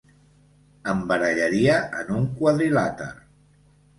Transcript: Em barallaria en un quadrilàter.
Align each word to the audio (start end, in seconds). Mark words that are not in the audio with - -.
Em 0.93 1.01
barallaria 1.11 1.75
en 1.99 2.09
un 2.15 2.25
quadrilàter. 2.39 3.13